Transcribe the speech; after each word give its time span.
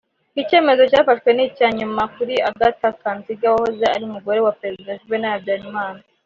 Iki 0.31 0.49
cyemezo 0.49 0.83
cyafashwe 0.91 1.29
ni 1.33 1.43
icya 1.47 1.67
nyuma 1.77 2.01
kuri 2.15 2.35
Agatha 2.49 2.87
Kanziga 3.01 3.47
wahoze 3.53 3.83
ari 3.93 4.03
Umugore 4.09 4.39
wa 4.45 4.53
Perezida 4.61 4.97
Juvenal 5.01 5.33
Habyarimana 5.33 5.99